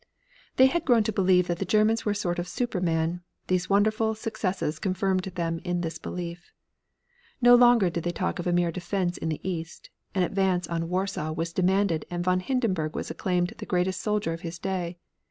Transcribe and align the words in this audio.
They 0.55 0.65
had 0.65 0.83
grown 0.83 1.03
to 1.03 1.11
believe 1.11 1.45
that 1.45 1.59
the 1.59 1.63
Germans 1.63 2.05
were 2.05 2.13
a 2.13 2.15
sort 2.15 2.39
of 2.39 2.47
superman; 2.47 3.21
these 3.45 3.69
wonderful 3.69 4.15
successes 4.15 4.79
confirmed 4.79 5.25
them 5.25 5.59
in 5.63 5.81
this 5.81 5.99
belief. 5.99 6.51
No 7.39 7.53
longer 7.53 7.91
did 7.91 8.03
they 8.03 8.11
talk 8.11 8.39
of 8.39 8.47
a 8.47 8.51
mere 8.51 8.71
defense 8.71 9.19
in 9.19 9.29
the 9.29 9.47
east; 9.47 9.91
an 10.15 10.23
advance 10.23 10.67
on 10.67 10.89
Warsaw 10.89 11.33
was 11.33 11.53
demanded 11.53 12.07
and 12.09 12.23
von 12.25 12.39
Hindenburg 12.39 12.95
was 12.95 13.11
acclaimed 13.11 13.53
the 13.59 13.65
greatest 13.67 14.01
soldier 14.01 14.33
of 14.33 14.41
his 14.41 14.57
day. 14.57 14.97